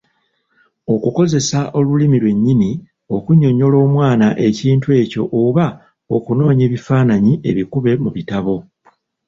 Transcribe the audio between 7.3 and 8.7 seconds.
ebikube mu bitabo.